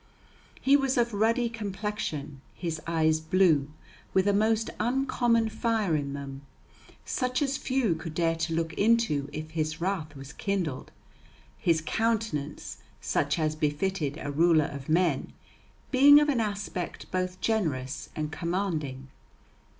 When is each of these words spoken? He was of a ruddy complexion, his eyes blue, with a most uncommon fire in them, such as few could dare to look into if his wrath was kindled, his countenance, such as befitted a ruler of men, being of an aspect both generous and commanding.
He 0.59 0.75
was 0.75 0.97
of 0.97 1.13
a 1.13 1.17
ruddy 1.17 1.47
complexion, 1.47 2.41
his 2.55 2.81
eyes 2.87 3.19
blue, 3.19 3.69
with 4.15 4.27
a 4.27 4.33
most 4.33 4.71
uncommon 4.79 5.47
fire 5.49 5.95
in 5.95 6.13
them, 6.13 6.41
such 7.05 7.39
as 7.39 7.55
few 7.55 7.93
could 7.93 8.15
dare 8.15 8.35
to 8.37 8.55
look 8.55 8.73
into 8.73 9.29
if 9.31 9.51
his 9.51 9.79
wrath 9.79 10.15
was 10.15 10.33
kindled, 10.33 10.91
his 11.55 11.81
countenance, 11.85 12.77
such 12.99 13.37
as 13.37 13.55
befitted 13.55 14.17
a 14.19 14.31
ruler 14.31 14.65
of 14.65 14.89
men, 14.89 15.33
being 15.91 16.19
of 16.19 16.29
an 16.29 16.39
aspect 16.39 17.11
both 17.11 17.39
generous 17.39 18.09
and 18.15 18.31
commanding. 18.31 19.07